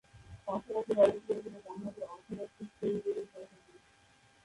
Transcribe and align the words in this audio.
পাশাপাশি 0.47 0.91
দলের 0.97 1.19
প্রয়োজনে 1.25 1.59
বামহাতে 1.65 2.01
অর্থোডক্স 2.05 2.57
স্পিন 2.67 2.93
বোলিং 3.03 3.25
করে 3.25 3.45
থাকেন। 3.51 3.77